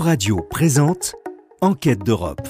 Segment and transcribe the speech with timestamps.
[0.00, 1.14] Euradio présente
[1.60, 2.40] Enquête d'Europe.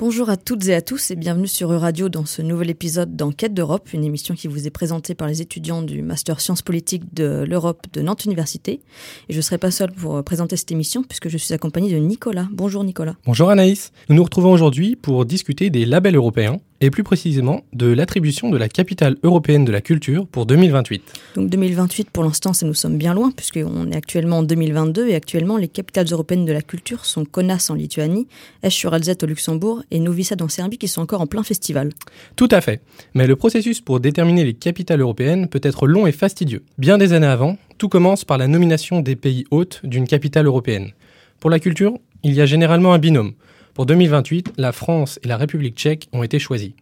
[0.00, 3.54] Bonjour à toutes et à tous et bienvenue sur Euradio dans ce nouvel épisode d'Enquête
[3.54, 7.44] d'Europe, une émission qui vous est présentée par les étudiants du Master Sciences Politiques de
[7.48, 8.80] l'Europe de Nantes Université.
[9.28, 11.98] Et je ne serai pas seule pour présenter cette émission puisque je suis accompagnée de
[11.98, 12.48] Nicolas.
[12.50, 13.14] Bonjour Nicolas.
[13.24, 13.92] Bonjour Anaïs.
[14.08, 18.56] Nous nous retrouvons aujourd'hui pour discuter des labels européens et plus précisément de l'attribution de
[18.56, 21.02] la capitale européenne de la culture pour 2028.
[21.36, 25.14] Donc 2028 pour l'instant, ça nous sommes bien loin puisqu'on est actuellement en 2022 et
[25.14, 28.26] actuellement les capitales européennes de la culture sont Kaunas en Lituanie,
[28.62, 31.42] Esch sur Alzette au Luxembourg et Novi Sad en Serbie qui sont encore en plein
[31.42, 31.90] festival.
[32.36, 32.80] Tout à fait.
[33.14, 36.62] Mais le processus pour déterminer les capitales européennes peut être long et fastidieux.
[36.78, 40.92] Bien des années avant, tout commence par la nomination des pays hôtes d'une capitale européenne.
[41.40, 43.32] Pour la culture, il y a généralement un binôme.
[43.74, 46.76] Pour 2028, la France et la République tchèque ont été choisies.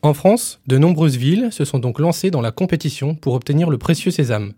[0.00, 3.76] En France, de nombreuses villes se sont donc lancées dans la compétition pour obtenir le
[3.76, 4.54] précieux sésame.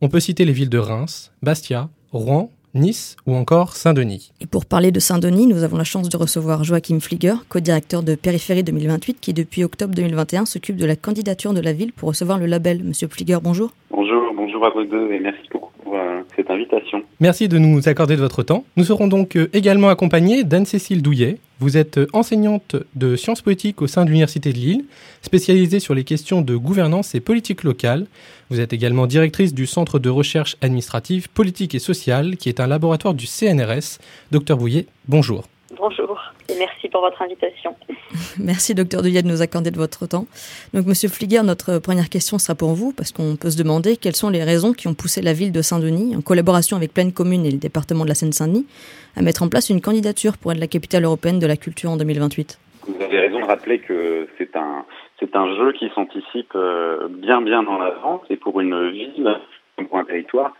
[0.00, 4.32] On peut citer les villes de Reims, Bastia, Rouen, Nice ou encore Saint-Denis.
[4.40, 8.16] Et pour parler de Saint-Denis, nous avons la chance de recevoir Joachim Flieger, co-directeur de
[8.16, 12.38] Périphérie 2028, qui depuis octobre 2021 s'occupe de la candidature de la ville pour recevoir
[12.38, 12.82] le label.
[12.82, 13.70] Monsieur Flieger, bonjour.
[13.92, 17.02] Bonjour, bonjour à vous deux et merci beaucoup pour euh, cette invitation.
[17.20, 18.64] Merci de nous accorder de votre temps.
[18.76, 21.38] Nous serons donc euh, également accompagnés d'Anne-Cécile Douillet.
[21.60, 24.84] Vous êtes euh, enseignante de sciences politiques au sein de l'Université de Lille,
[25.22, 28.06] spécialisée sur les questions de gouvernance et politique locale.
[28.50, 32.66] Vous êtes également directrice du Centre de recherche administrative, politique et sociale, qui est un
[32.66, 33.98] laboratoire du CNRS.
[34.30, 35.44] Docteur Bouillet, bonjour.
[35.78, 36.17] Bonjour
[36.98, 37.76] pour votre invitation.
[38.40, 40.26] merci docteur Douillet de nous accorder de votre temps.
[40.74, 44.16] Donc monsieur Fliguer, notre première question sera pour vous parce qu'on peut se demander quelles
[44.16, 47.46] sont les raisons qui ont poussé la ville de Saint-Denis, en collaboration avec Pleine Commune
[47.46, 48.66] et le département de la Seine-Saint-Denis,
[49.16, 51.96] à mettre en place une candidature pour être la capitale européenne de la culture en
[51.96, 52.58] 2028.
[52.88, 54.84] Vous avez raison de rappeler que c'est un
[55.20, 59.36] c'est un jeu qui s'anticipe euh, bien bien en avance et pour une ville
[59.84, 60.54] pour un territoire,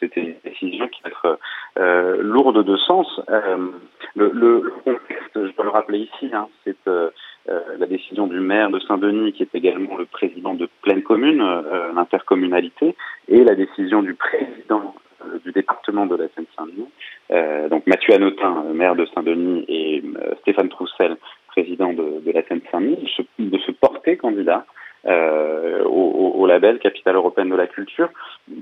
[0.00, 1.38] c'était une décision qui va être
[1.78, 3.20] euh, lourde de sens.
[3.28, 3.68] Euh,
[4.14, 7.10] le, le, contexte, je dois le rappeler ici, hein, c'est euh,
[7.48, 11.42] euh, la décision du maire de Saint-Denis, qui est également le président de pleine commune,
[11.42, 12.96] euh, l'intercommunalité,
[13.28, 14.94] et la décision du président
[15.42, 20.02] du département de la Seine-Saint-Denis, donc Mathieu Anotin, maire de Saint-Denis, et
[20.42, 21.16] Stéphane Troussel,
[21.46, 24.66] président de, de la Seine-Saint-Denis, de se porter candidat
[25.06, 28.08] euh, au, label Capitale européenne de la culture.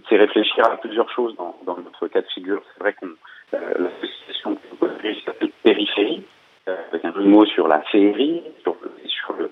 [0.09, 2.63] C'est réfléchir à plusieurs choses dans, notre cas de figure.
[2.73, 3.09] C'est vrai qu'on
[3.55, 4.57] euh, l'association
[5.25, 6.23] s'appelle Périphérie,
[6.69, 8.77] euh, avec un mots sur la féerie, sur,
[9.39, 9.51] le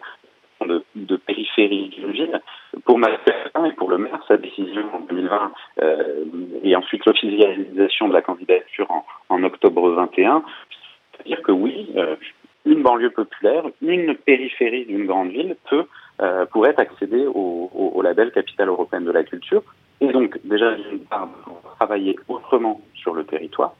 [0.66, 2.40] de, de périphérie d'une ville.
[2.84, 5.52] Pour Macron et pour le maire, sa décision en 2020
[5.82, 6.24] euh,
[6.62, 10.42] et ensuite l'officialisation de la candidature en, en octobre 21,
[11.12, 11.92] c'est-à-dire que oui,
[12.64, 15.86] une banlieue populaire, une périphérie d'une grande ville peut
[16.20, 19.62] euh, pourrait accéder au, au, au, label Capitale européenne de la culture.
[20.00, 21.28] Et donc, déjà, d'une part,
[21.76, 23.74] travailler autrement sur le territoire,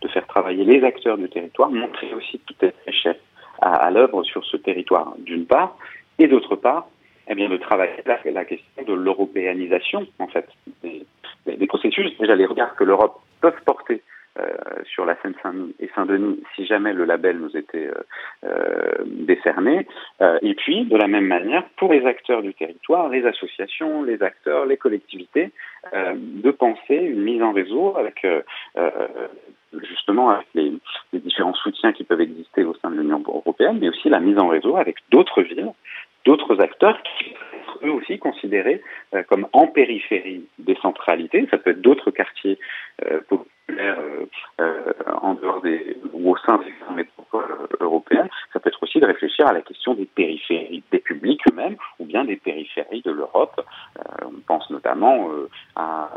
[0.00, 3.20] de faire travailler les acteurs du territoire, montrer aussi toute cette richesse
[3.60, 5.76] à, à l'œuvre sur ce territoire, d'une part,
[6.18, 6.86] et d'autre part,
[7.28, 10.48] eh bien, de travailler la, la question de l'européanisation, en fait,
[10.82, 11.06] des,
[11.46, 14.02] des, processus, déjà les regards que l'Europe peut porter
[14.84, 18.02] sur la Seine-Saint-Denis si jamais le label nous était euh,
[18.44, 19.86] euh, décerné.
[20.42, 24.66] et puis, de la même manière, pour les acteurs du territoire, les associations, les acteurs,
[24.66, 25.50] les collectivités,
[25.92, 28.26] de penser une mise en réseau avec
[29.88, 30.72] justement avec les,
[31.12, 34.48] différents soutiens qui peuvent exister au sein de l'Union européenne, mais aussi la mise en
[34.48, 35.72] réseau avec d'autres villes,
[36.24, 37.34] d'autres acteurs qui
[37.84, 38.82] eux aussi considérés
[39.14, 41.46] euh, comme en périphérie des centralités.
[41.50, 42.58] Ça peut être d'autres quartiers
[43.04, 43.36] euh, euh,
[45.62, 48.28] des ou au sein des métropoles européennes.
[48.52, 52.04] Ça peut être aussi de réfléchir à la question des périphéries des publics eux-mêmes ou
[52.04, 53.60] bien des périphéries de l'Europe.
[54.24, 55.28] on pense notamment
[55.76, 56.10] la,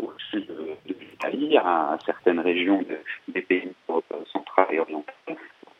[0.00, 2.98] au sud de, l'Italie, à certaines régions de,
[3.32, 5.36] des pays d'Europe centrale et orientale.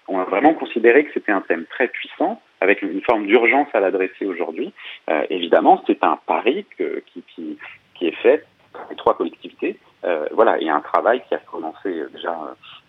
[0.08, 3.81] On a vraiment considéré que c'était un thème très puissant avec une forme d'urgence à
[3.81, 4.72] l'adresser aujourd'hui.
[5.10, 7.23] Euh, évidemment, c'est un pari qui,
[7.94, 9.78] qui, est fait par les trois collectivités.
[10.05, 12.37] Euh, voilà, il y a un travail qui a commencé déjà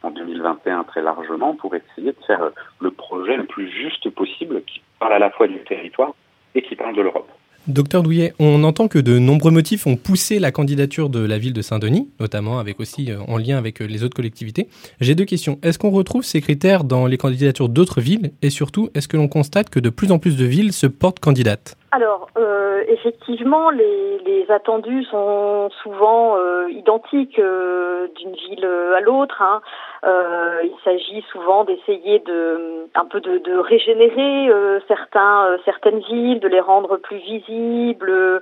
[0.03, 4.81] en 2021 très largement pour essayer de faire le projet le plus juste possible qui
[4.99, 6.13] parle à la fois du territoire
[6.55, 7.29] et qui parle de l'Europe.
[7.67, 11.53] Docteur Douillet, on entend que de nombreux motifs ont poussé la candidature de la ville
[11.53, 14.69] de Saint-Denis, notamment avec aussi en lien avec les autres collectivités.
[15.01, 15.59] J'ai deux questions.
[15.61, 18.31] Est-ce qu'on retrouve ces critères dans les candidatures d'autres villes?
[18.41, 21.19] Et surtout, est-ce que l'on constate que de plus en plus de villes se portent
[21.19, 21.77] candidates?
[21.91, 29.43] Alors, euh, effectivement, les, attendus sont souvent euh, identiques euh, d'une ville à l'autre.
[29.43, 29.61] Hein.
[30.03, 34.49] Il s'agit souvent d'essayer de un peu de, de régénérer
[34.87, 38.41] certains certaines villes, de les rendre plus visibles,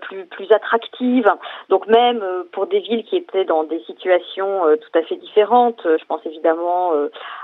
[0.00, 1.26] plus plus attractive.
[1.68, 6.04] Donc même pour des villes qui étaient dans des situations tout à fait différentes, je
[6.06, 6.92] pense évidemment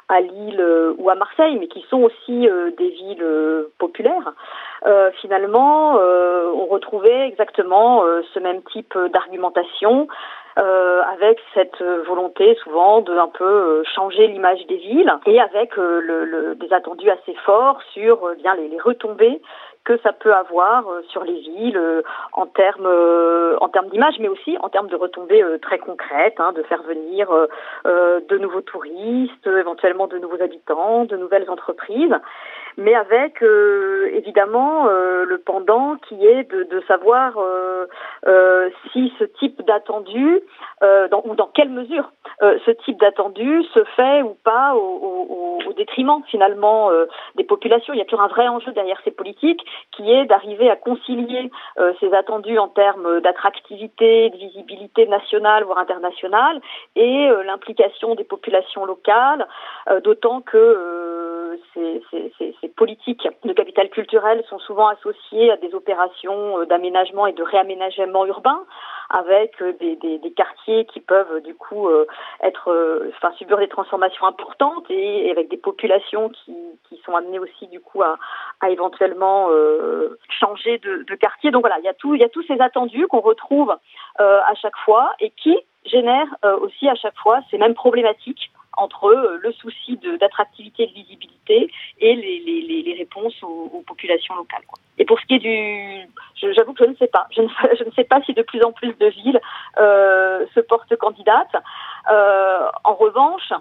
[0.08, 0.64] à Lille
[0.98, 2.48] ou à Marseille, mais qui sont aussi
[2.78, 3.26] des villes
[3.78, 4.32] populaires.
[5.20, 8.02] finalement, on retrouvait exactement
[8.32, 10.08] ce même type d'argumentation
[10.58, 15.76] euh, avec cette volonté souvent de un peu euh, changer l'image des villes et avec
[15.78, 19.40] euh, le, le, des attendus assez forts sur euh, bien les, retombées
[19.84, 21.78] que ça peut avoir sur les villes
[22.32, 22.88] en termes
[23.60, 27.30] en termes d'image, mais aussi en termes de retombées très concrètes, hein, de faire venir
[27.84, 32.14] de nouveaux touristes, éventuellement de nouveaux habitants, de nouvelles entreprises
[32.76, 39.24] mais avec euh, évidemment euh, le pendant qui est de, de savoir euh, si ce
[39.24, 40.40] type d'attendu,
[40.80, 42.10] dans, ou dans quelle mesure
[42.40, 46.90] ce type d'attendu se fait ou pas au, au, au détriment finalement
[47.36, 47.94] des populations.
[47.94, 51.50] Il y a toujours un vrai enjeu derrière ces politiques qui est d'arriver à concilier
[52.00, 56.60] ces attendus en termes d'attractivité, de visibilité nationale voire internationale
[56.96, 59.46] et l'implication des populations locales,
[60.02, 66.60] d'autant que ces, ces, ces politiques de capital culturel sont souvent associées à des opérations
[66.60, 68.64] euh, d'aménagement et de réaménagement urbain,
[69.10, 72.06] avec euh, des, quartiers qui peuvent du coup euh,
[72.42, 72.72] être,
[73.38, 76.54] subir des transformations importantes et, avec des populations qui,
[77.04, 78.16] sont amenées aussi du coup à,
[78.70, 79.48] éventuellement
[80.40, 81.50] changer de, quartier.
[81.50, 81.88] Donc voilà, il y
[82.24, 83.76] a tous ces attendus qu'on retrouve
[84.18, 89.38] à chaque fois et qui génèrent aussi à chaque fois ces mêmes problématiques entre euh,
[89.42, 94.62] le souci d'attractivité et de visibilité et les, réponses aux, populations locales.
[94.98, 97.26] Et pour ce qui est du, j'avoue que je ne sais pas.
[97.34, 97.48] Je ne,
[97.78, 99.40] je ne, sais pas si de plus en plus de villes
[99.78, 101.54] euh, se portent candidates.
[102.10, 103.52] Euh, en revanche,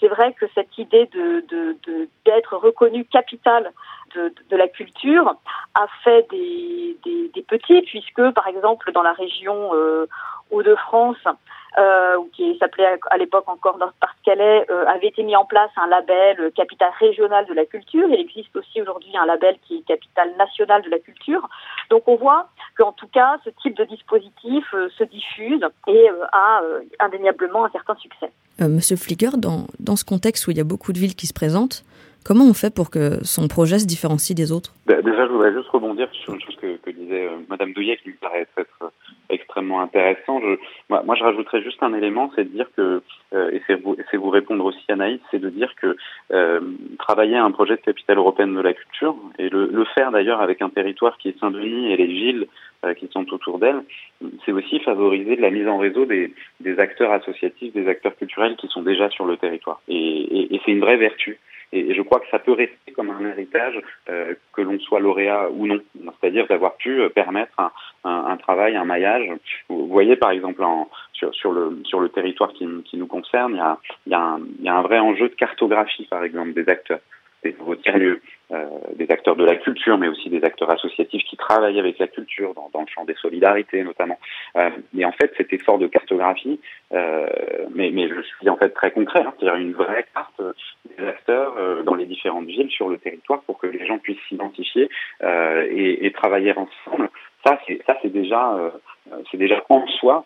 [0.00, 1.10] c'est vrai que cette idée
[2.24, 3.70] d'être reconnue capitale
[4.14, 5.34] de, la culture
[5.74, 9.72] a fait des, des, des, petits, puisque par exemple dans la région
[10.50, 11.18] Hauts-de-France,
[11.78, 16.40] euh, qui s'appelait à l'époque encore Nord-Pas-de-Calais, euh, avait été mis en place un label
[16.40, 18.08] euh, capitale régionale de la culture.
[18.08, 21.48] Il existe aussi aujourd'hui un label qui est capitale nationale de la culture.
[21.90, 26.62] Donc on voit qu'en tout cas, ce type de dispositif euh, se diffuse et a
[27.00, 28.30] indéniablement un certain succès.
[28.58, 31.34] Monsieur Flicker, dans, dans ce contexte où il y a beaucoup de villes qui se
[31.34, 31.84] présentent,
[32.26, 34.74] Comment on fait pour que son projet se différencie des autres?
[34.88, 38.14] Déjà, je voudrais juste rebondir sur une chose que, disait euh, Madame Douillet qui me
[38.14, 38.88] paraît être euh,
[39.30, 40.40] extrêmement intéressant.
[40.90, 43.00] Moi, je rajouterais juste un élément, c'est de dire que,
[43.32, 45.96] euh, et c'est vous, vous répondre aussi Anaïs, c'est de dire que
[46.98, 50.62] travailler à un projet de capitale européenne de la culture, et le, faire d'ailleurs avec
[50.62, 52.48] un territoire qui est Saint-Denis et les villes
[52.98, 53.82] qui sont autour d'elle,
[54.44, 56.32] c'est aussi favoriser la mise en réseau des,
[56.78, 59.80] acteurs associatifs, des acteurs culturels qui sont déjà sur le territoire.
[59.88, 61.38] Et c'est une vraie vertu.
[61.72, 65.50] Et je crois que ça peut rester comme un héritage, euh, que l'on soit lauréat
[65.50, 65.80] ou non.
[66.20, 67.70] C'est-à-dire d'avoir pu euh, permettre un,
[68.04, 69.28] un, un, travail, un maillage.
[69.68, 73.54] Vous voyez par exemple en, sur, sur, le, sur le territoire qui, qui nous concerne,
[73.54, 76.06] il y, a, il, y a un, il y a un vrai enjeu de cartographie
[76.08, 77.00] par exemple des acteurs
[77.42, 78.20] des nouveaux tiers-lieux,
[78.94, 82.54] des acteurs de la culture, mais aussi des acteurs associatifs qui travaillent avec la culture,
[82.54, 84.18] dans, dans le champ des solidarités notamment.
[84.56, 86.60] Euh, et en fait, cet effort de cartographie,
[86.92, 87.26] euh,
[87.74, 90.40] mais, mais je suis en fait très concret, hein, c'est-à-dire une vraie carte
[90.96, 94.22] des acteurs euh, dans les différentes villes sur le territoire pour que les gens puissent
[94.28, 94.88] s'identifier
[95.22, 97.10] euh, et, et, travailler ensemble.
[97.44, 98.70] Ça, c'est ça, c'est déjà, euh,
[99.30, 100.24] c'est déjà en soi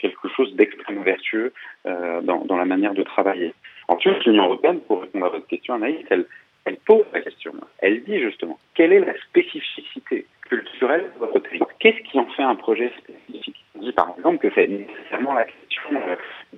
[0.00, 1.52] quelque chose d'extrêmement vertueux
[1.84, 3.54] dans, dans la manière de travailler.
[3.86, 6.26] Ensuite, l'Union européenne, pour répondre à votre question, Anaïs, elle
[6.86, 7.52] pose la question.
[7.78, 12.42] Elle dit justement quelle est la spécificité culturelle de votre territoire Qu'est-ce qui en fait
[12.42, 13.64] un projet spécifique?
[13.76, 15.90] On dit par exemple que c'est nécessairement la question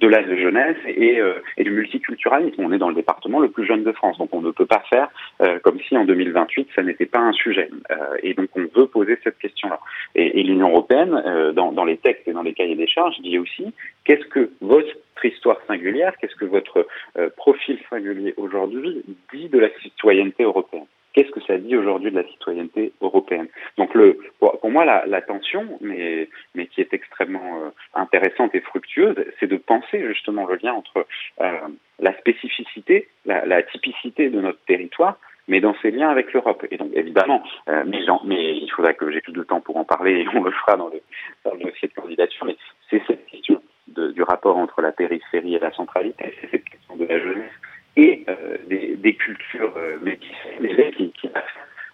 [0.00, 2.62] de la jeunesse et, euh, et, du multiculturalisme.
[2.64, 4.82] On est dans le département le plus jeune de France, donc on ne peut pas
[4.90, 5.08] faire
[5.42, 7.70] euh, comme si en 2028 ça n'était pas un sujet.
[7.90, 9.80] Euh, et donc on veut poser cette question-là.
[10.14, 13.18] Et, et l'Union européenne, euh, dans, dans, les textes et dans les cahiers des charges,
[13.20, 13.72] dit aussi
[14.04, 16.86] qu'est-ce que votre histoire singulière, qu'est-ce que votre
[17.18, 20.86] euh, profil singulier aujourd'hui dit de la citoyenneté européenne?
[21.16, 25.66] Qu'est-ce que ça dit aujourd'hui de la citoyenneté européenne Donc le, pour, moi, la, tension,
[25.80, 31.06] mais, qui est extrêmement euh, intéressante et fructueuse, c'est de penser justement le lien entre
[31.40, 31.52] euh,
[31.98, 35.18] la spécificité, la, typicité de notre territoire,
[35.48, 36.66] mais dans ses liens avec l'Europe.
[36.70, 40.20] Et donc évidemment, euh, mais, il faudra que j'ai plus de temps pour en parler
[40.20, 41.00] et on le fera dans le,
[41.44, 42.56] dans le dossier de candidature, mais
[42.90, 47.06] c'est cette question du rapport entre la périphérie et la centralité, c'est cette question de
[47.06, 47.52] la jeunesse
[47.96, 51.28] et euh, des, des, cultures euh, métissées qui, qui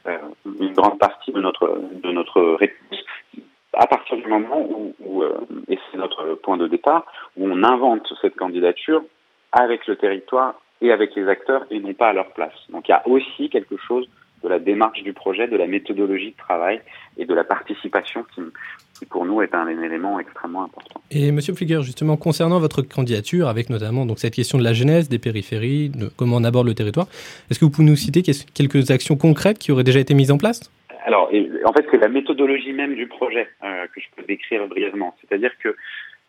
[0.06, 0.18] euh,
[0.61, 3.04] une grande partie de notre de notre réponse
[3.75, 5.23] à partir du moment où, où
[5.68, 7.06] et c'est notre point de départ
[7.37, 9.02] où on invente cette candidature
[9.52, 12.54] avec le territoire et avec les acteurs et non pas à leur place.
[12.71, 14.09] Donc il y a aussi quelque chose
[14.43, 16.81] de la démarche du projet, de la méthodologie de travail
[17.17, 18.43] et de la participation qui,
[19.07, 21.01] pour nous est un, élément extrêmement important.
[21.11, 25.09] Et Monsieur Flieger, justement, concernant votre candidature, avec notamment donc cette question de la genèse
[25.09, 27.07] des périphéries, de comment on aborde le territoire,
[27.51, 30.39] est-ce que vous pouvez nous citer quelques actions concrètes qui auraient déjà été mises en
[30.39, 30.71] place?
[31.05, 31.31] Alors,
[31.65, 35.17] en fait, c'est la méthodologie même du projet euh, que je peux décrire brièvement.
[35.21, 35.75] C'est-à-dire que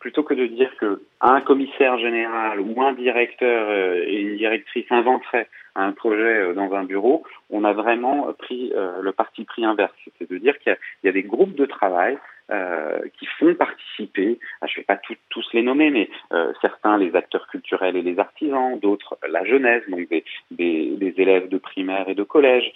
[0.00, 4.84] plutôt que de dire que un commissaire général ou un directeur euh, et une directrice
[4.90, 9.92] inventeraient un projet euh, dans un bureau, on a vraiment pris le parti pris inverse.
[10.18, 12.18] C'est de dire qu'il y, a des groupes de travail
[12.50, 16.98] euh, qui font participer, ah, je ne vais pas tous les nommer, mais euh, certains
[16.98, 20.06] les acteurs culturels et les artisans, d'autres la jeunesse, donc
[20.50, 22.70] des, élèves de primaire et de collège,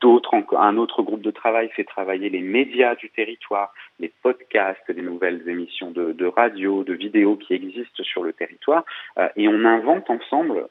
[0.00, 5.02] d'autres, un autre groupe de travail fait travailler les médias du territoire, les podcasts, les
[5.02, 8.86] nouvelles émissions de, de radio, de vidéos qui existent sur le territoire,
[9.18, 10.66] euh, et on invente ensemble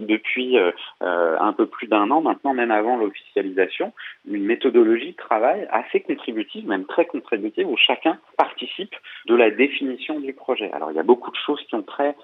[0.00, 0.58] depuis
[1.00, 3.94] un peu plus d'un an maintenant, même avant l'officialisation,
[4.28, 8.94] une méthodologie de travail assez contributive, même très contributive, où chacun participe
[9.26, 10.70] de la définition du projet.
[10.72, 12.14] Alors il y a beaucoup de choses qui ont trait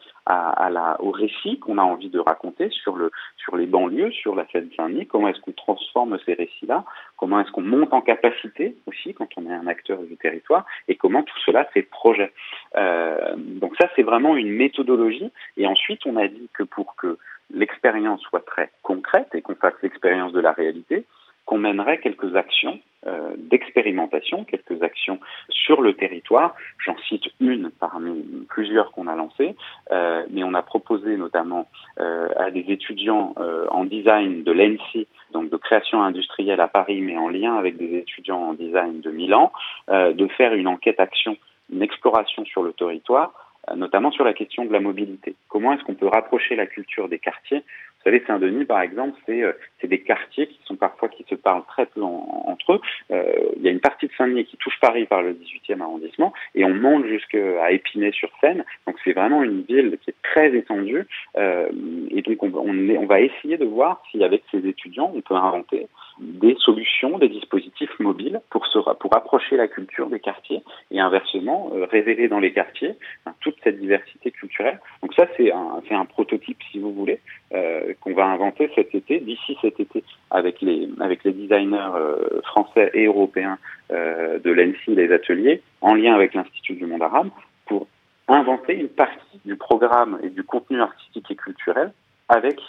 [1.00, 5.06] au récit qu'on a envie de raconter sur, le, sur les banlieues, sur la Seine-Saint-Denis,
[5.06, 6.84] comment est-ce qu'on transforme ces récits-là,
[7.16, 10.96] comment est-ce qu'on monte en capacité aussi quand on est un acteur du territoire, et
[10.96, 12.32] comment tout cela fait projet?
[12.76, 17.18] Euh, donc ça c'est vraiment une méthodologie, et ensuite on a dit que pour que
[17.52, 21.04] l'expérience soit très concrète et qu'on fasse l'expérience de la réalité,
[21.52, 26.54] qu'on mènerait quelques actions euh, d'expérimentation, quelques actions sur le territoire.
[26.82, 29.54] J'en cite une parmi plusieurs qu'on a lancées,
[29.90, 31.68] euh, mais on a proposé notamment
[32.00, 33.34] euh, à des étudiants
[33.70, 37.98] en design de l'ENSI, donc de création industrielle à Paris, mais en lien avec des
[37.98, 39.52] étudiants en design de Milan,
[39.90, 41.36] de faire une enquête action,
[41.70, 43.32] une exploration sur le territoire
[43.76, 45.36] notamment sur la question de la mobilité.
[45.48, 47.62] Comment est-ce qu'on peut rapprocher la culture des quartiers
[48.02, 51.64] vous savez, Saint-Denis, par exemple, euh, c'est des quartiers qui sont parfois qui se parlent
[51.68, 52.80] très peu entre eux.
[53.12, 56.32] Euh, il y a une partie de Saint-Denis qui touche Paris par le 18e arrondissement
[56.56, 58.64] et on monte jusqu'à Épinay-sur-Seine.
[58.88, 61.06] Donc c'est vraiment une ville qui est très étendue
[61.36, 61.68] euh,
[62.10, 65.34] et donc on, on, on va essayer de voir si avec ces étudiants on peut
[65.34, 65.86] inventer
[66.18, 71.70] des solutions, des dispositifs mobiles pour se, pour approcher la culture des quartiers et inversement
[71.74, 72.94] euh, révéler dans les quartiers
[73.26, 74.80] hein, toute cette diversité culturelle.
[75.02, 77.20] Donc ça c'est un, un prototype si vous voulez
[77.54, 82.40] euh, qu'on va inventer cet été, d'ici cet été, avec les avec les designers euh,
[82.44, 83.58] français et européens
[83.92, 87.28] euh, de l'ENSI, les ateliers, en lien avec l'Institut du monde arabe,
[87.66, 87.88] pour
[88.28, 91.92] inventer une partie du programme et du contenu artistique et culturel
[92.30, 92.60] avec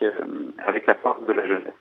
[0.65, 1.73] avec la force de la jeunesse.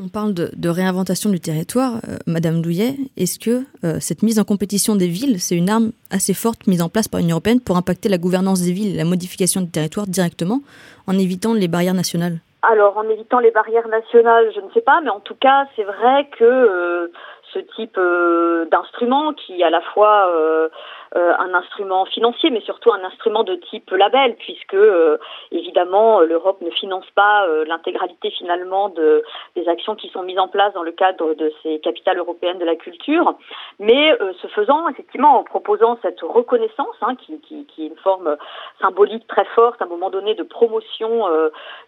[0.00, 2.00] On parle de, réinventation du territoire.
[2.26, 3.64] Madame Douillet, est-ce que
[3.98, 7.20] cette mise en compétition des villes, c'est une arme assez forte mise en place par
[7.20, 10.60] l'Union européenne pour impacter la gouvernance des villes la modification du territoire directement
[11.08, 12.38] en évitant les barrières nationales?
[12.62, 15.84] Alors, en évitant les barrières nationales, je ne sais pas, mais en tout cas, c'est
[15.84, 17.12] vrai que euh,
[17.52, 20.68] ce type euh, d'instrument, qui à la fois euh,
[21.16, 25.16] euh, un instrument financier, mais surtout un instrument de type label, puisque euh,
[25.50, 29.22] évidemment l'Europe ne finance pas euh, l'intégralité finalement de,
[29.56, 32.66] des actions qui sont mises en place dans le cadre de ces capitales européennes de
[32.66, 33.34] la culture.
[33.78, 38.36] Mais ce faisant, effectivement, en proposant cette reconnaissance, hein, qui, qui, qui, est une forme
[38.80, 41.26] symbolique très forte à un moment donné de promotion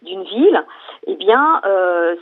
[0.01, 0.63] d'une ville,
[1.05, 1.61] eh bien,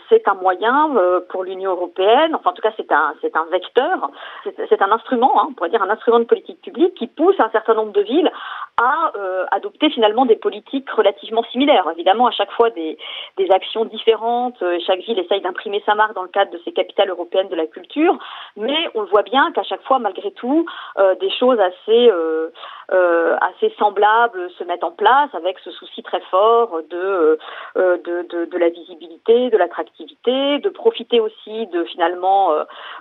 [0.10, 0.91] c'est un moyen
[1.29, 4.12] pour l'Union européenne, enfin en tout cas c'est un, un vecteur,
[4.44, 7.50] c'est, un instrument, hein, on pourrait dire un instrument de politique publique qui pousse un
[7.50, 8.32] certain nombre de villes
[8.82, 11.86] à euh, adopter finalement des politiques relativement similaires.
[11.92, 12.98] Évidemment, à chaque fois des,
[13.38, 16.72] des actions différentes, euh, chaque ville essaye d'imprimer sa marque dans le cadre de ses
[16.72, 18.18] capitales européennes de la culture,
[18.56, 20.66] mais on le voit bien qu'à chaque fois, malgré tout,
[20.98, 22.12] euh, des choses assez,
[23.41, 27.38] assez semblables se mettent en place avec ce souci très fort de,
[27.75, 32.51] de, de, de, la visibilité, de l'attractivité, de profiter aussi de finalement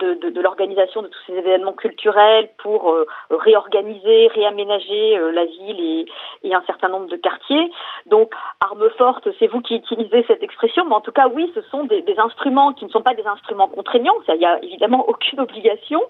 [0.01, 2.95] de, de, de l'organisation de tous ces événements culturels pour
[3.31, 6.07] réorganiser organiser, réaménager euh, la ville et,
[6.43, 7.71] et, un certain nombre de quartiers.
[8.07, 11.63] Donc, arme forte, c'est vous qui utilisez cette expression, mais en tout cas, oui, ce
[11.63, 14.15] sont des, des instruments qui ne sont pas des instruments contraignants.
[14.29, 16.03] Il n'y a évidemment aucune obligation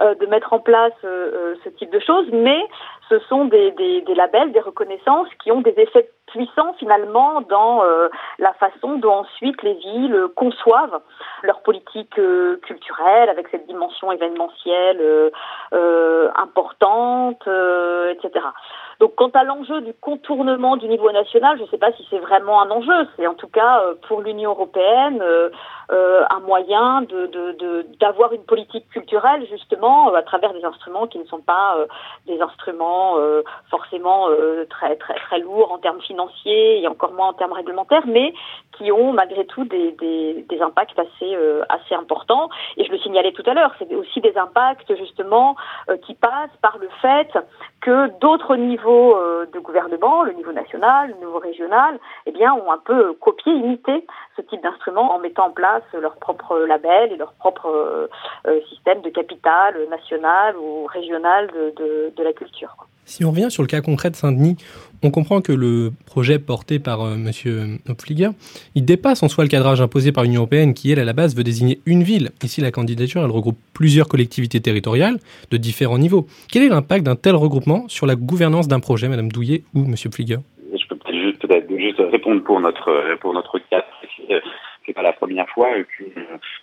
[0.00, 2.60] euh, de mettre en place euh, ce type de choses, mais
[3.12, 3.74] ce sont des,
[4.16, 7.82] labels, des reconnaissances qui ont des effets puissants finalement dans
[8.38, 11.00] la façon dont ensuite les villes conçoivent
[11.42, 12.18] leur politique
[12.62, 15.30] culturelle avec cette dimension événementielle
[16.36, 18.44] importante euh, etc.
[19.00, 22.18] Donc quant à l'enjeu du contournement du niveau national, je ne sais pas si c'est
[22.18, 23.08] vraiment un enjeu.
[23.16, 25.50] C'est en tout cas euh, pour l'Union européenne euh,
[26.30, 31.40] un moyen de, d'avoir une politique culturelle justement à travers des instruments qui ne sont
[31.40, 31.76] pas
[32.26, 33.16] des instruments
[33.68, 34.28] forcément
[34.70, 38.32] très très très lourds en termes financiers et encore moins en termes réglementaires, mais
[38.72, 39.94] qui ont malgré tout des,
[40.60, 42.48] impacts assez, euh, assez importants.
[42.76, 45.56] Et je le signalais tout à l'heure, c'est aussi des impacts justement
[45.88, 47.28] euh, qui passent par le fait
[47.80, 52.70] que d'autres niveaux euh, de gouvernement, le niveau national, le niveau régional, eh bien, ont
[52.70, 57.16] un peu copié, imité ce type d'instrument en mettant en place leur propre label et
[57.16, 58.08] leur propre
[58.70, 62.74] système de capital national ou régional de la culture.
[63.04, 64.56] Si on revient sur le cas concret de Saint-Denis,
[65.02, 67.78] on comprend que le projet porté par euh, M.
[67.88, 68.30] Hopfliger,
[68.74, 71.36] il dépasse en soi le cadrage imposé par l'Union européenne qui, elle, à la base,
[71.36, 72.30] veut désigner une ville.
[72.42, 75.18] Ici, la candidature, elle regroupe plusieurs collectivités territoriales
[75.50, 76.26] de différents niveaux.
[76.50, 79.94] Quel est l'impact d'un tel regroupement sur la gouvernance d'un projet, Mme Douillet ou M.
[79.94, 80.38] Pfliger
[80.72, 83.84] Je peux peut-être juste, répondre pour notre, pour notre cas.
[84.86, 85.68] C'est pas la première fois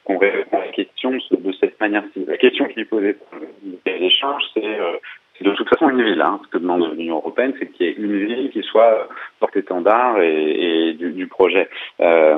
[0.03, 2.25] qu'on répond à la question de cette manière-ci.
[2.25, 3.39] La question qui est posée par
[3.85, 4.97] l'échange, c'est euh,
[5.39, 6.21] c'est de toute façon une ville.
[6.21, 6.39] Hein.
[6.45, 9.07] Ce que demande l'Union européenne, c'est qu'il y ait une ville qui soit
[9.39, 11.69] porte-étendard et, du, projet.
[12.01, 12.37] Euh,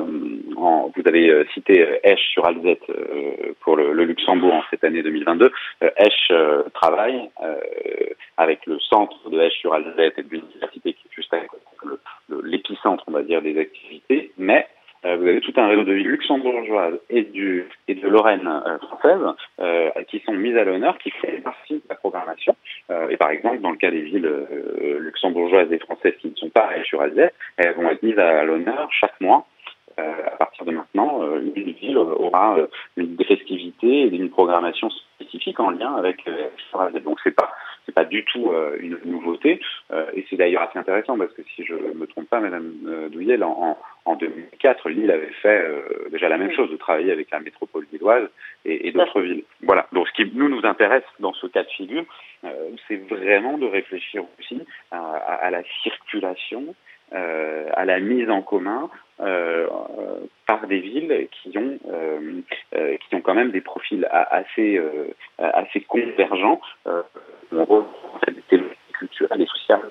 [0.94, 5.02] vous avez euh, cité euh, Esch sur Alzette euh, pour le, Luxembourg en cette année
[5.02, 5.50] 2022.
[5.82, 6.32] Euh, Esch
[6.74, 7.30] travaille
[8.36, 11.38] avec le centre de Esch sur Alzette et de l'université qui est juste à
[12.44, 14.66] l'épicentre, on va dire, des activités, mais
[15.04, 18.48] vous avez tout un réseau de villes luxembourgeoises et, du, et de Lorraine
[18.82, 19.20] française
[20.08, 22.54] qui sont mises à l'honneur, qui font partie de la programmation.
[23.10, 24.30] Et par exemple, dans le cas des villes
[24.98, 28.88] luxembourgeoises et françaises qui ne sont pas sur Alzette, elles vont être mises à l'honneur
[28.92, 29.46] chaque mois
[29.96, 32.56] à partir de maintenant, une ville aura
[32.96, 34.90] des festivités et une programmation
[35.22, 37.52] spécifique en lien avec euh, Donc c'est pas
[37.84, 39.60] c'est pas du tout euh, une nouveauté
[40.14, 42.72] et c'est d'ailleurs assez intéressant parce que si je me trompe pas, Madame
[43.10, 45.66] Douillet, en, en 2004, Lille avait fait
[46.10, 48.28] déjà la même chose, de travailler avec la métropole lilloise
[48.64, 49.44] et, et d'autres villes.
[49.62, 49.86] Voilà.
[49.92, 52.04] Donc ce qui nous nous intéresse dans ce cas de figure,
[52.88, 56.74] c'est vraiment de réfléchir aussi à, à, à la circulation
[57.14, 58.88] euh, à la mise en commun
[59.20, 59.66] euh,
[60.46, 62.40] par des villes qui ont euh,
[62.74, 65.08] euh qui ont quand même des profils assez euh,
[65.38, 66.60] assez convergents.
[67.52, 67.86] On retrouve
[68.50, 69.90] des culturelles et sociales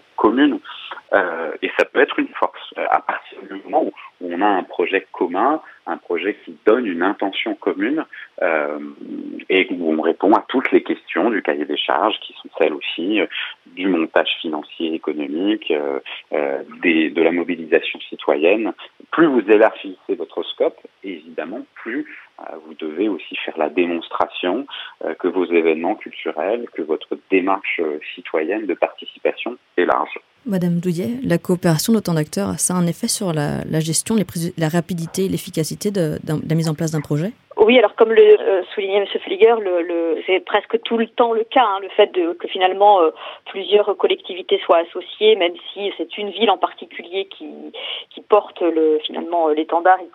[1.10, 4.64] communes et ça peut être une force à partir du moment où on a un
[4.64, 8.06] projet commun, un projet qui donne une intention commune
[8.42, 8.80] euh,
[9.50, 12.74] et où on répond à toutes les questions du cahier des charges, qui sont celles
[12.74, 13.26] aussi euh,
[13.66, 16.00] du montage financier économique, euh,
[16.34, 18.74] euh, de la mobilisation citoyenne.
[19.12, 22.08] Plus vous élargissez votre scope, évidemment, plus
[22.40, 24.66] euh, vous devez aussi faire la démonstration
[25.04, 27.82] euh, que vos événements culturels, que votre démarche
[28.16, 30.18] citoyenne de participation est large.
[30.46, 34.16] Madame Douillet, la coopération d'autant d'acteurs, ça a un effet sur la, gestion,
[34.58, 37.34] la rapidité et l'efficacité de la mise en place d'un projet?
[37.64, 39.06] Oui, alors comme le euh, soulignait M.
[39.06, 43.02] Flieger, le, c'est presque tout le temps le cas, hein, le fait de, que finalement
[43.02, 43.12] euh,
[43.46, 47.46] plusieurs collectivités soient associées, même si c'est une ville en particulier qui,
[48.30, 50.10] porte le, finalement euh, l'étendard et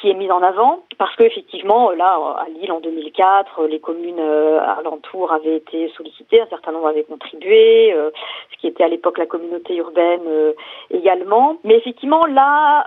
[0.00, 4.20] qui, est mise en avant, parce que effectivement là à Lille en 2004, les communes
[4.20, 7.94] alentours avaient été sollicitées, un certain nombre avaient contribué,
[8.52, 10.22] ce qui était à l'époque la communauté urbaine
[10.90, 12.86] également, mais effectivement là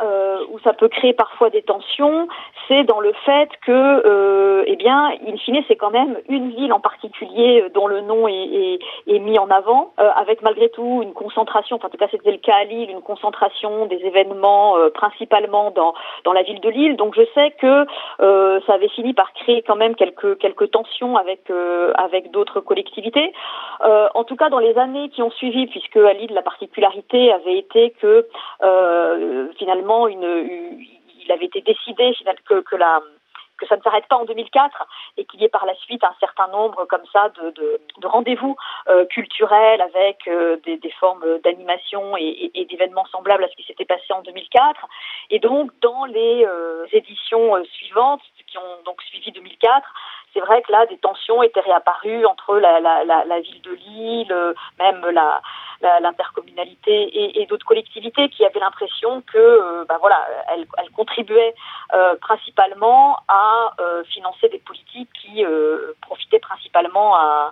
[0.51, 2.27] où ça peut créer parfois des tensions,
[2.67, 6.49] c'est dans le fait que que, euh, eh bien, in fine, c'est quand même une
[6.51, 10.41] ville en particulier euh, dont le nom est, est, est mis en avant, euh, avec
[10.41, 13.85] malgré tout une concentration, enfin, en tout cas c'était le cas à Lille, une concentration
[13.85, 15.93] des événements euh, principalement dans,
[16.25, 16.97] dans la ville de Lille.
[16.97, 17.85] Donc je sais que
[18.19, 22.59] euh, ça avait fini par créer quand même quelques, quelques tensions avec, euh, avec d'autres
[22.59, 23.31] collectivités.
[24.21, 27.57] en tout cas, dans les années qui ont suivi, puisque à Lille, la particularité avait
[27.57, 28.27] été que
[29.57, 30.27] finalement, une,
[31.23, 32.13] il avait été décidé
[32.47, 33.01] que, que la
[33.61, 36.15] que ça ne s'arrête pas en 2004 et qu'il y ait par la suite un
[36.19, 38.55] certain nombre comme ça de, de, de rendez-vous
[38.89, 44.11] euh, culturels avec euh, des, formes d'animation et, d'événements semblables à ce qui s'était passé
[44.11, 44.87] en 2004.
[45.29, 48.21] Et donc dans les euh, éditions suivantes
[48.51, 49.87] qui ont donc suivi 2004,
[50.33, 55.41] c'est vrai que là, des tensions étaient réapparues entre la, ville de Lille, même la,
[55.99, 61.55] l'intercommunalité et, d'autres collectivités qui avaient l'impression que, euh, ben voilà, elles, contribuaient
[61.93, 67.51] euh, principalement à euh, financer des politiques qui euh, profitaient principalement à,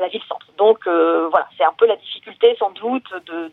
[0.00, 0.46] la ville-centre.
[0.58, 3.50] Donc euh, voilà, c'est un peu la difficulté sans doute de,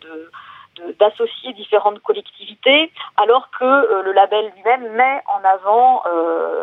[0.99, 6.62] d'associer différentes collectivités, alors que euh, le label lui-même met en avant euh,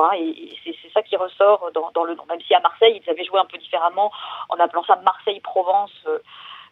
[0.00, 0.16] quoi.
[0.16, 2.24] Et, c'est ça qui ressort dans, le nom.
[2.28, 4.10] Même si à Marseille, ils avaient joué un peu différemment
[4.48, 5.92] en appelant ça Marseille-Provence.
[6.06, 6.18] Euh,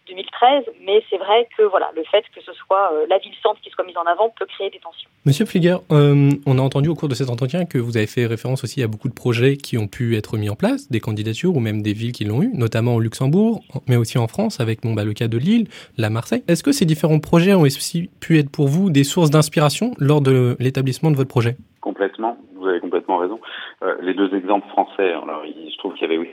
[0.08, 3.84] 2013, mais c'est vrai que voilà, le fait que ce soit la ville-centre qui soit
[3.84, 5.10] mise en avant peut créer des tensions.
[5.26, 8.64] Monsieur Flieger, on a entendu au cours de cet entretien que vous avez fait référence
[8.64, 11.60] aussi à beaucoup de projets qui ont pu être mis en place, des candidatures ou
[11.60, 15.04] même des villes qui l'ont eu, notamment au Luxembourg, mais aussi en France avec bah,
[15.04, 16.42] le cas de Lille, la Marseille.
[16.48, 20.22] Est-ce que ces différents projets ont aussi pu être pour vous des sources d'inspiration lors
[20.22, 23.38] de l'établissement de votre projet Complètement, vous avez complètement raison.
[23.82, 26.32] Euh, les deux exemples français, alors je trouve qu'il y avait aussi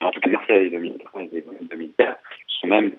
[0.00, 2.92] en tout cas Marseille 2013 et 2004, sont même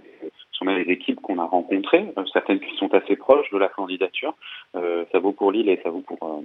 [0.52, 3.68] sont même les équipes qu'on a rencontrées, euh, certaines qui sont assez proches de la
[3.68, 4.36] candidature.
[4.76, 6.44] Euh, ça vaut pour Lille et ça vaut pour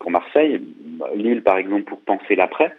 [0.00, 0.60] pour Marseille.
[1.14, 2.76] Lille, par exemple, pour penser l'après,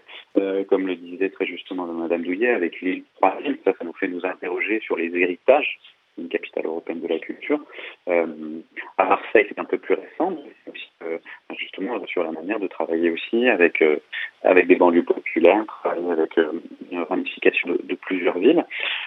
[0.67, 4.25] comme le disait très justement Madame Douillet, avec Lille 3 ça, ça nous fait nous
[4.25, 5.79] interroger sur les héritages
[6.17, 7.60] une capitale européenne de la culture.
[8.08, 8.25] Euh,
[8.97, 10.38] à Marseille, c'est un peu plus récent,
[11.04, 11.17] euh,
[11.58, 13.97] justement sur la manière de travailler aussi avec euh,
[14.43, 16.38] avec des banlieues populaires, travailler avec
[16.91, 18.63] une ramification de, plusieurs villes.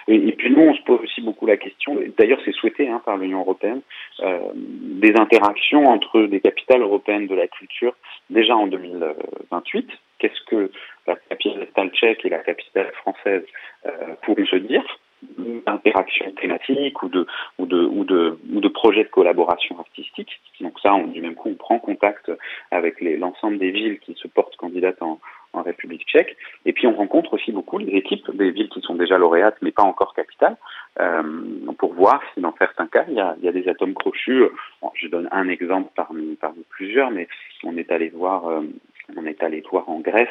[0.07, 3.17] Et, puis nous, on se pose aussi beaucoup la question, d'ailleurs c'est souhaité hein, par
[3.17, 3.81] l'Union européenne,
[4.19, 7.95] des interactions entre des capitales européennes de la culture
[8.29, 9.89] déjà en 2028.
[10.19, 10.71] Qu'est-ce que
[11.07, 13.45] la capitale tchèque et la capitale française
[14.23, 14.83] pourront se dire?
[15.21, 17.25] D'interaction thématique ou de,
[17.57, 20.39] ou, de, ou, de, ou de projets de collaboration artistique.
[20.61, 22.31] Donc ça, on, du même coup, on prend contact
[22.71, 25.19] avec l'ensemble des villes qui se portent candidates en,
[25.53, 26.37] en République tchèque.
[26.65, 29.71] Et puis on rencontre aussi beaucoup les équipes des villes qui sont déjà lauréates mais
[29.71, 30.57] pas encore capitales
[30.99, 31.23] euh,
[31.77, 34.43] pour voir si dans certains cas il y a, il y a des atomes crochus.
[34.93, 37.27] Je donne un exemple parmi, parmi plusieurs, mais
[37.63, 38.61] on est allé voir, euh,
[39.15, 40.27] on est allé voir en Grèce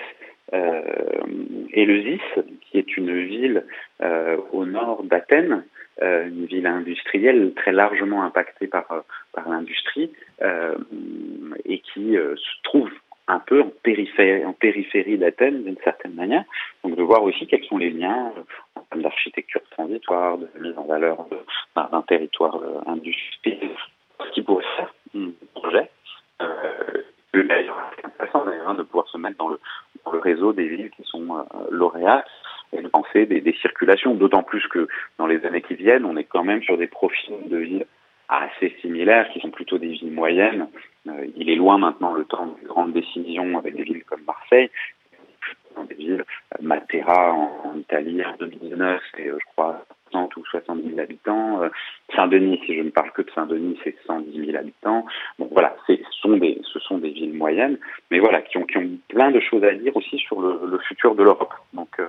[0.52, 2.20] Éleusis,
[2.62, 3.64] qui est une ville
[4.02, 5.64] euh, au nord d'Athènes,
[6.00, 9.00] euh, une ville industrielle très largement impactée par, euh,
[9.32, 10.76] par l'industrie euh,
[11.64, 12.90] et qui se trouve
[13.26, 16.44] un peu en périphérie, en périphérie d'Athènes d'une certaine manière.
[16.84, 18.32] Donc de voir aussi quels sont les liens
[18.76, 21.26] en termes d'architecture transitoire, de mise en valeur
[21.74, 23.70] d'un territoire industriel,
[24.24, 25.90] ce qui pourrait faire un projet.
[26.40, 27.02] Euh,
[27.34, 29.58] d'ailleurs, c'est intéressant d'ailleurs de pouvoir se mettre dans le,
[30.04, 30.20] dans le
[30.54, 32.28] des villes qui sont euh, lauréates
[32.72, 36.16] et de penser des, des circulations, d'autant plus que dans les années qui viennent, on
[36.16, 37.86] est quand même sur des profils de villes
[38.28, 40.68] assez similaires, qui sont plutôt des villes moyennes.
[41.08, 44.70] Euh, il est loin maintenant le temps de grandes décisions avec des villes comme Marseille,
[45.76, 50.88] dans des villes, euh, Matera en, Italie en 2019, c'est je crois 60 ou 70
[50.90, 51.62] 000 habitants.
[51.62, 51.68] Euh,
[52.14, 55.06] Saint-Denis, si je ne parle que de Saint-Denis, c'est 110 000 habitants.
[55.38, 57.78] Donc voilà, ce sont des, ce sont des villes moyennes,
[58.10, 58.66] mais voilà, qui ont
[59.18, 61.52] plein de choses à dire aussi sur le, futur de l'Europe.
[61.74, 62.06] Donc euh,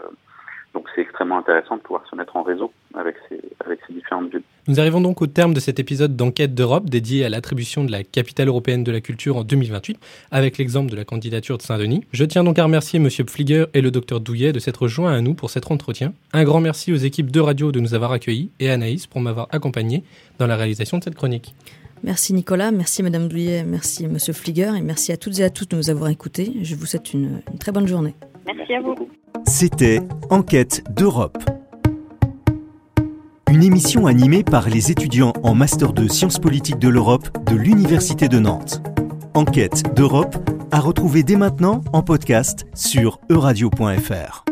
[0.76, 4.30] donc c'est extrêmement intéressant de pouvoir se mettre en réseau avec ces, avec ces différentes
[4.30, 4.44] villes.
[4.68, 8.04] Nous arrivons donc au terme de cet épisode d'Enquête d'Europe dédié à l'attribution de la
[8.04, 9.98] capitale européenne de la culture en 2028,
[10.30, 12.06] avec l'exemple de la candidature de Saint-Denis.
[12.12, 13.10] Je tiens donc à remercier M.
[13.10, 16.14] Pfliger et le Dr Douillet de s'être joints à nous pour cet entretien.
[16.34, 19.22] Un grand merci aux équipes de radio de nous avoir accueillis et à Anaïs pour
[19.22, 20.04] m'avoir accompagné
[20.38, 21.56] dans la réalisation de cette chronique.
[22.04, 25.68] Merci Nicolas, merci Madame Douillet, merci Monsieur Flieger et merci à toutes et à tous
[25.68, 26.54] de nous avoir écoutés.
[26.62, 28.16] Je vous souhaite une, une très bonne journée.
[28.46, 28.96] Merci à vous.
[29.46, 31.38] C'était Enquête d'Europe.
[33.52, 38.28] Une émission animée par les étudiants en Master de Sciences politiques de l'Europe de l'Université
[38.28, 38.82] de Nantes.
[39.34, 40.36] Enquête d'Europe
[40.72, 44.46] à retrouver dès maintenant en podcast sur euradio.fr.